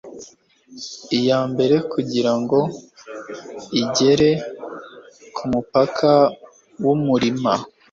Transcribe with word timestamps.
iyambere 1.17 1.75
kugirango 1.91 2.57
igere 3.81 4.29
kumupaka 5.35 6.11
wumurima 6.83 7.53